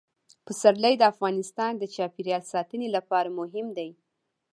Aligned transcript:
پسرلی 0.45 0.93
د 0.97 1.03
افغانستان 1.13 1.71
د 1.77 1.83
چاپیریال 1.95 2.43
ساتنې 2.53 2.87
لپاره 2.95 3.29
مهم 3.39 3.67
دي. 3.77 3.89